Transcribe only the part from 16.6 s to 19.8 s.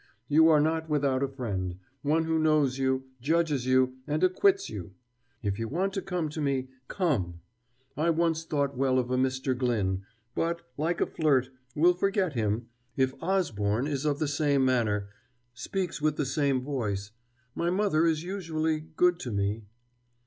voice.... My mother is usually good to me....